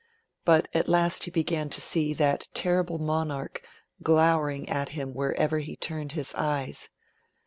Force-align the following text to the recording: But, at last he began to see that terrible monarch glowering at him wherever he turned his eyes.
But, 0.45 0.67
at 0.73 0.89
last 0.89 1.25
he 1.25 1.29
began 1.29 1.69
to 1.69 1.79
see 1.79 2.11
that 2.15 2.47
terrible 2.55 2.97
monarch 2.97 3.61
glowering 4.01 4.67
at 4.67 4.89
him 4.97 5.13
wherever 5.13 5.59
he 5.59 5.75
turned 5.75 6.13
his 6.13 6.33
eyes. 6.33 6.89